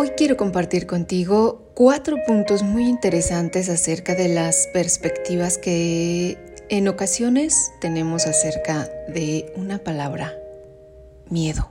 [0.00, 6.38] Hoy quiero compartir contigo cuatro puntos muy interesantes acerca de las perspectivas que
[6.68, 10.38] en ocasiones tenemos acerca de una palabra,
[11.30, 11.68] miedo.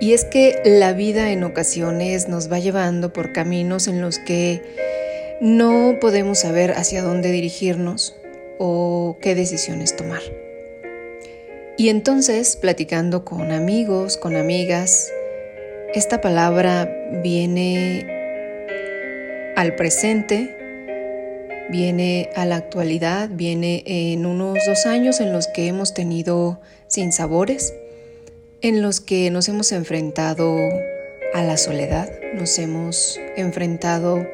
[0.00, 4.62] Y es que la vida en ocasiones nos va llevando por caminos en los que
[5.40, 8.14] no podemos saber hacia dónde dirigirnos
[8.60, 10.22] o qué decisiones tomar.
[11.76, 15.10] Y entonces, platicando con amigos, con amigas,
[15.94, 16.88] esta palabra
[17.22, 18.06] viene
[19.56, 20.56] al presente,
[21.68, 27.74] viene a la actualidad, viene en unos dos años en los que hemos tenido sinsabores,
[28.60, 30.56] en los que nos hemos enfrentado
[31.34, 34.26] a la soledad, nos hemos enfrentado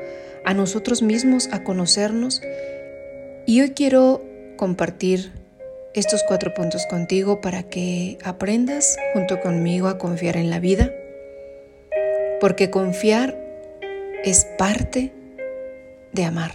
[0.44, 2.42] a nosotros mismos, a conocernos.
[3.46, 4.22] Y hoy quiero
[4.56, 5.32] compartir
[5.94, 10.92] estos cuatro puntos contigo para que aprendas junto conmigo a confiar en la vida,
[12.46, 13.36] porque confiar
[14.22, 15.12] es parte
[16.12, 16.52] de amar.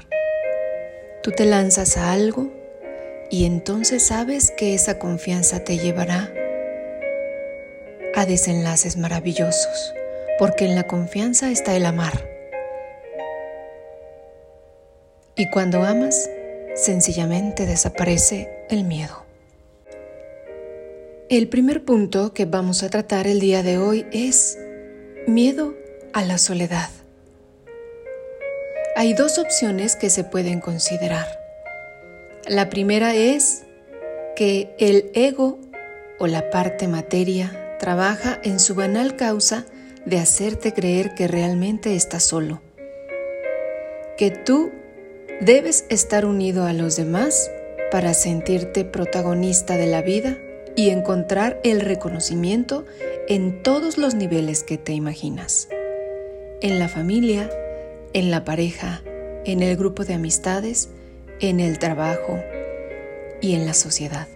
[1.21, 2.49] Tú te lanzas a algo
[3.29, 6.33] y entonces sabes que esa confianza te llevará
[8.15, 9.93] a desenlaces maravillosos,
[10.39, 12.25] porque en la confianza está el amar.
[15.35, 16.29] Y cuando amas,
[16.73, 19.25] sencillamente desaparece el miedo.
[21.27, 24.57] El primer punto que vamos a tratar el día de hoy es
[25.27, 25.80] miedo
[26.13, 26.89] a la soledad.
[28.95, 31.27] Hay dos opciones que se pueden considerar.
[32.47, 33.63] La primera es
[34.35, 35.59] que el ego
[36.19, 39.65] o la parte materia trabaja en su banal causa
[40.05, 42.61] de hacerte creer que realmente estás solo,
[44.17, 44.71] que tú
[45.39, 47.49] debes estar unido a los demás
[47.91, 50.37] para sentirte protagonista de la vida
[50.75, 52.85] y encontrar el reconocimiento
[53.27, 55.67] en todos los niveles que te imaginas.
[56.61, 57.49] En la familia,
[58.13, 59.01] en la pareja,
[59.45, 60.89] en el grupo de amistades,
[61.39, 62.39] en el trabajo
[63.41, 64.27] y en la sociedad.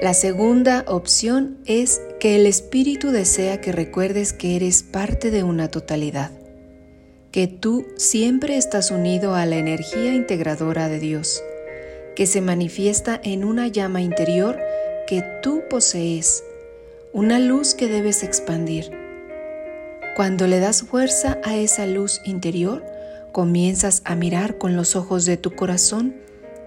[0.00, 5.68] La segunda opción es que el espíritu desea que recuerdes que eres parte de una
[5.68, 6.30] totalidad,
[7.32, 11.42] que tú siempre estás unido a la energía integradora de Dios,
[12.14, 14.56] que se manifiesta en una llama interior
[15.08, 16.44] que tú posees,
[17.12, 18.97] una luz que debes expandir.
[20.18, 22.84] Cuando le das fuerza a esa luz interior,
[23.30, 26.16] comienzas a mirar con los ojos de tu corazón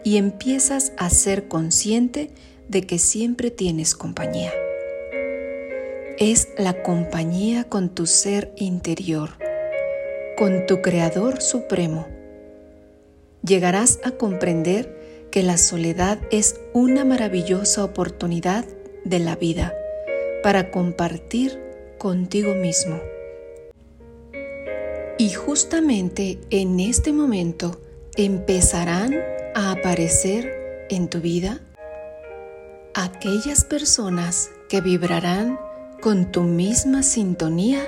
[0.06, 2.32] y empiezas a ser consciente
[2.70, 4.54] de que siempre tienes compañía.
[6.18, 9.32] Es la compañía con tu ser interior,
[10.38, 12.08] con tu Creador Supremo.
[13.44, 18.64] Llegarás a comprender que la soledad es una maravillosa oportunidad
[19.04, 19.74] de la vida
[20.42, 21.60] para compartir
[21.98, 23.02] contigo mismo.
[25.22, 27.80] Y justamente en este momento
[28.16, 29.14] empezarán
[29.54, 31.59] a aparecer en tu vida
[32.96, 35.59] aquellas personas que vibrarán
[36.02, 37.88] con tu misma sintonía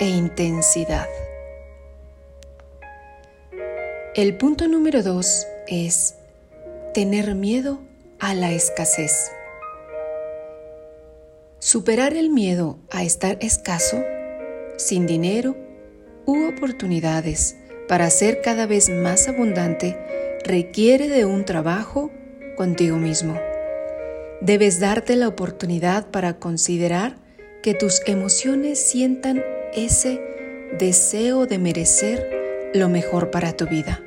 [0.00, 1.08] e intensidad.
[4.14, 6.14] El punto número dos es
[6.92, 7.80] tener miedo
[8.18, 9.32] a la escasez.
[11.58, 13.96] Superar el miedo a estar escaso,
[14.76, 15.69] sin dinero
[16.26, 17.56] u oportunidades
[17.88, 19.96] para ser cada vez más abundante
[20.44, 22.10] requiere de un trabajo
[22.56, 23.38] contigo mismo.
[24.40, 27.16] Debes darte la oportunidad para considerar
[27.62, 29.42] que tus emociones sientan
[29.74, 30.20] ese
[30.78, 34.02] deseo de merecer lo mejor para tu vida.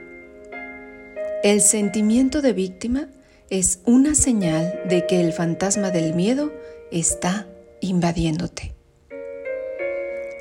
[1.43, 3.09] El sentimiento de víctima
[3.49, 6.53] es una señal de que el fantasma del miedo
[6.89, 7.47] está
[7.81, 8.73] invadiéndote.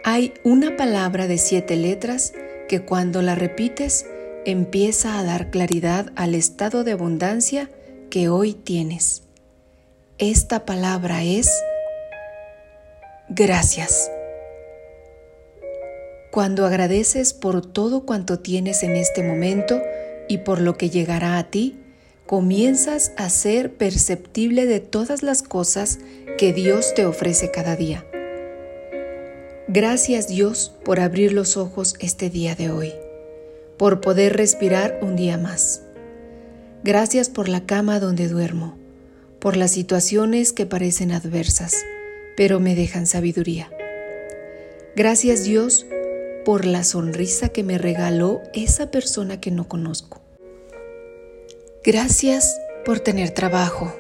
[0.05, 2.33] Hay una palabra de siete letras
[2.69, 4.07] que cuando la repites
[4.45, 7.71] empieza a dar claridad al estado de abundancia
[8.11, 9.23] que hoy tienes.
[10.19, 11.49] Esta palabra es
[13.29, 14.11] gracias.
[16.33, 19.81] Cuando agradeces por todo cuanto tienes en este momento,
[20.29, 21.79] y por lo que llegará a ti,
[22.27, 25.99] comienzas a ser perceptible de todas las cosas
[26.39, 28.07] que Dios te ofrece cada día.
[29.75, 32.93] Gracias Dios por abrir los ojos este día de hoy,
[33.79, 35.81] por poder respirar un día más.
[36.85, 38.77] Gracias por la cama donde duermo,
[39.39, 41.87] por las situaciones que parecen adversas,
[42.37, 43.71] pero me dejan sabiduría.
[44.95, 45.87] Gracias Dios
[46.45, 50.21] por la sonrisa que me regaló esa persona que no conozco.
[51.83, 53.97] Gracias por tener trabajo,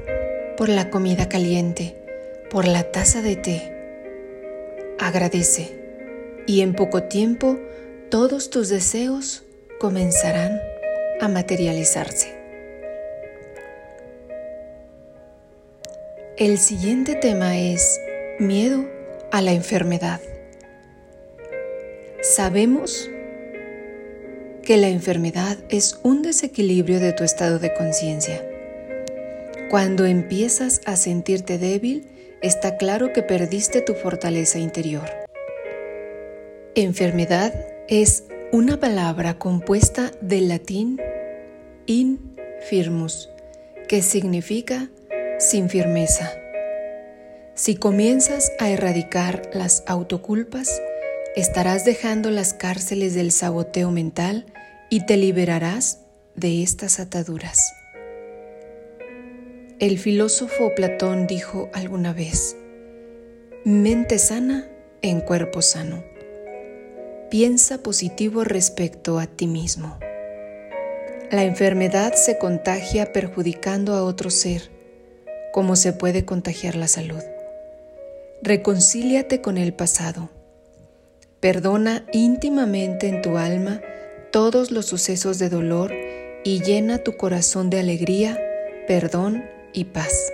[0.58, 1.96] por la comida caliente,
[2.50, 3.71] por la taza de té.
[5.02, 5.76] Agradece
[6.46, 7.58] y en poco tiempo
[8.08, 9.42] todos tus deseos
[9.80, 10.60] comenzarán
[11.20, 12.40] a materializarse.
[16.36, 18.00] El siguiente tema es
[18.38, 18.84] miedo
[19.30, 20.20] a la enfermedad.
[22.20, 23.10] Sabemos
[24.62, 28.40] que la enfermedad es un desequilibrio de tu estado de conciencia.
[29.68, 32.11] Cuando empiezas a sentirte débil,
[32.42, 35.08] está claro que perdiste tu fortaleza interior.
[36.74, 37.54] Enfermedad
[37.88, 41.00] es una palabra compuesta del latín
[41.86, 43.30] infirmus,
[43.88, 44.90] que significa
[45.38, 46.32] sin firmeza.
[47.54, 50.80] Si comienzas a erradicar las autoculpas,
[51.36, 54.46] estarás dejando las cárceles del saboteo mental
[54.90, 56.00] y te liberarás
[56.34, 57.72] de estas ataduras.
[59.82, 62.56] El filósofo Platón dijo alguna vez,
[63.64, 64.70] mente sana
[65.02, 66.04] en cuerpo sano.
[67.32, 69.98] Piensa positivo respecto a ti mismo.
[71.32, 74.70] La enfermedad se contagia perjudicando a otro ser,
[75.52, 77.24] como se puede contagiar la salud.
[78.40, 80.30] Reconcíliate con el pasado.
[81.40, 83.82] Perdona íntimamente en tu alma
[84.30, 85.92] todos los sucesos de dolor
[86.44, 88.40] y llena tu corazón de alegría,
[88.86, 89.42] perdón
[89.72, 90.32] y paz.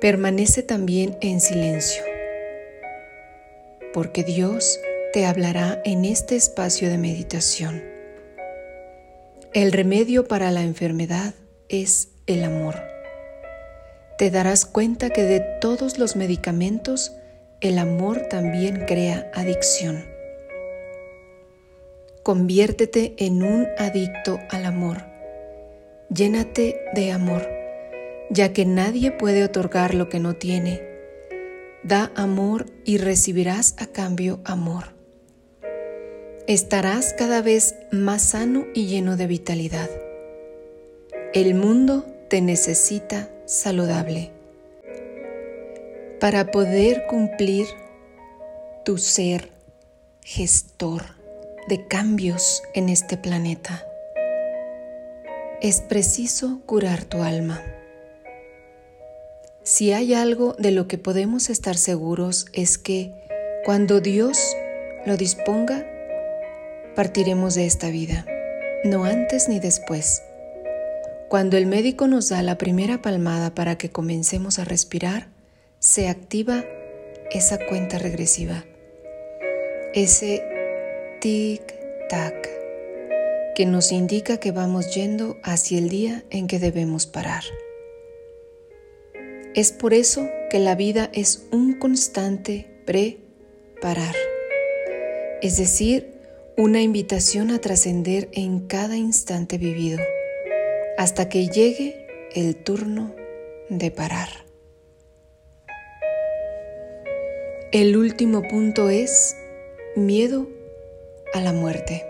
[0.00, 2.02] Permanece también en silencio,
[3.92, 4.80] porque Dios
[5.12, 7.82] te hablará en este espacio de meditación.
[9.52, 11.34] El remedio para la enfermedad
[11.68, 12.76] es el amor.
[14.16, 17.12] Te darás cuenta que de todos los medicamentos,
[17.60, 20.04] el amor también crea adicción.
[22.22, 25.09] Conviértete en un adicto al amor.
[26.12, 27.48] Llénate de amor,
[28.30, 30.82] ya que nadie puede otorgar lo que no tiene.
[31.84, 34.86] Da amor y recibirás a cambio amor.
[36.48, 39.88] Estarás cada vez más sano y lleno de vitalidad.
[41.32, 44.32] El mundo te necesita saludable.
[46.18, 47.68] Para poder cumplir
[48.84, 49.50] tu ser
[50.22, 51.04] gestor
[51.68, 53.86] de cambios en este planeta.
[55.60, 57.62] Es preciso curar tu alma.
[59.62, 63.12] Si hay algo de lo que podemos estar seguros es que
[63.66, 64.38] cuando Dios
[65.04, 65.86] lo disponga,
[66.96, 68.24] partiremos de esta vida,
[68.84, 70.22] no antes ni después.
[71.28, 75.28] Cuando el médico nos da la primera palmada para que comencemos a respirar,
[75.78, 76.64] se activa
[77.30, 78.64] esa cuenta regresiva,
[79.92, 80.42] ese
[81.20, 82.59] tic-tac,
[83.60, 87.42] que nos indica que vamos yendo hacia el día en que debemos parar.
[89.54, 94.14] Es por eso que la vida es un constante pre-parar,
[95.42, 96.22] es decir,
[96.56, 99.98] una invitación a trascender en cada instante vivido,
[100.96, 103.14] hasta que llegue el turno
[103.68, 104.30] de parar.
[107.72, 109.36] El último punto es
[109.96, 110.48] miedo
[111.34, 112.09] a la muerte.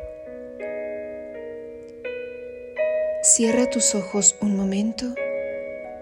[3.32, 5.14] Cierra tus ojos un momento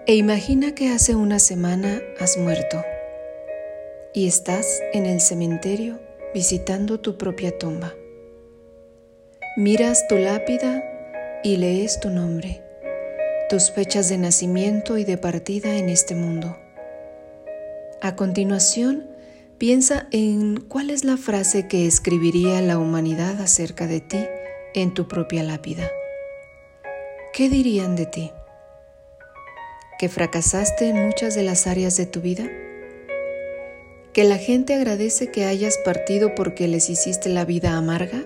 [0.07, 2.83] e imagina que hace una semana has muerto
[4.15, 5.99] y estás en el cementerio
[6.33, 7.93] visitando tu propia tumba.
[9.57, 10.83] Miras tu lápida
[11.43, 12.63] y lees tu nombre,
[13.47, 16.57] tus fechas de nacimiento y de partida en este mundo.
[18.01, 19.07] A continuación,
[19.59, 24.25] Piensa en cuál es la frase que escribiría la humanidad acerca de ti
[24.73, 25.91] en tu propia lápida.
[27.39, 28.33] ¿Qué dirían de ti?
[29.97, 32.51] ¿Que fracasaste en muchas de las áreas de tu vida?
[34.11, 38.25] ¿Que la gente agradece que hayas partido porque les hiciste la vida amarga?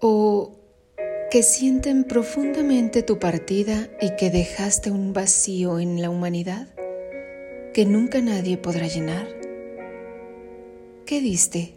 [0.00, 0.50] ¿O
[1.30, 6.66] que sienten profundamente tu partida y que dejaste un vacío en la humanidad?
[7.72, 9.28] que nunca nadie podrá llenar?
[11.04, 11.74] ¿Qué diste?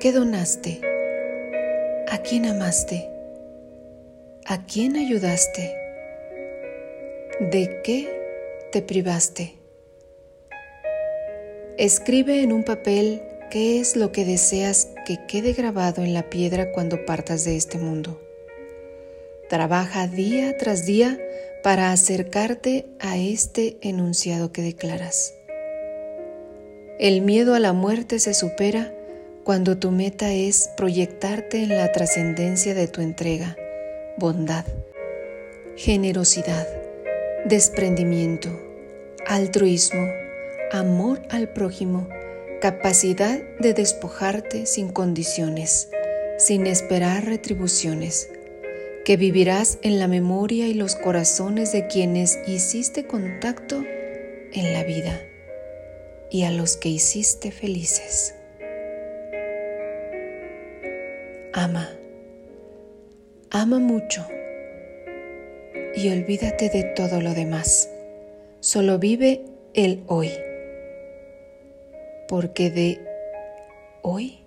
[0.00, 0.89] ¿Qué donaste?
[2.12, 3.08] ¿A quién amaste?
[4.44, 5.72] ¿A quién ayudaste?
[7.38, 8.08] ¿De qué
[8.72, 9.54] te privaste?
[11.78, 16.72] Escribe en un papel qué es lo que deseas que quede grabado en la piedra
[16.72, 18.20] cuando partas de este mundo.
[19.48, 21.16] Trabaja día tras día
[21.62, 25.32] para acercarte a este enunciado que declaras.
[26.98, 28.92] El miedo a la muerte se supera
[29.50, 33.56] cuando tu meta es proyectarte en la trascendencia de tu entrega,
[34.16, 34.64] bondad,
[35.74, 36.68] generosidad,
[37.46, 38.48] desprendimiento,
[39.26, 40.06] altruismo,
[40.70, 42.08] amor al prójimo,
[42.60, 45.88] capacidad de despojarte sin condiciones,
[46.38, 48.30] sin esperar retribuciones,
[49.04, 53.82] que vivirás en la memoria y los corazones de quienes hiciste contacto
[54.52, 55.20] en la vida
[56.30, 58.36] y a los que hiciste felices.
[61.52, 61.90] Ama,
[63.50, 64.24] ama mucho
[65.96, 67.90] y olvídate de todo lo demás.
[68.60, 70.30] Solo vive el hoy
[72.28, 73.00] porque de
[74.02, 74.44] hoy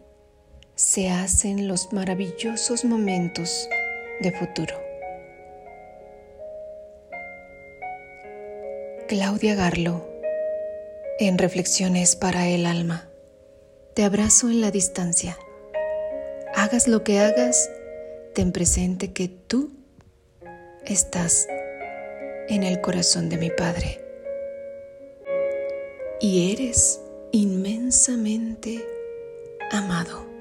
[0.75, 3.67] se hacen los maravillosos momentos
[4.21, 4.75] de futuro.
[9.09, 10.09] Claudia Garlo,
[11.19, 13.09] en Reflexiones para el Alma.
[13.93, 15.37] Te abrazo en la distancia.
[16.63, 17.69] Hagas lo que hagas,
[18.33, 19.73] ten presente que tú
[20.85, 21.45] estás
[22.47, 24.01] en el corazón de mi Padre.
[26.21, 27.01] Y eres
[27.33, 28.81] inmensamente
[29.71, 30.32] amado.